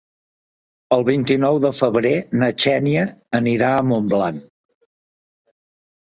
El 0.95 1.03
vint-i-nou 1.09 1.59
de 1.65 1.69
febrer 1.79 2.13
na 2.43 2.49
Xènia 2.63 3.03
anirà 3.41 3.69
a 3.75 3.83
Montblanc. 3.91 4.41